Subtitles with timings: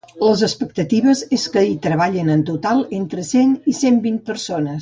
[0.27, 4.77] Les expectatives és que hi treballin en total entre cent i cent vint persones.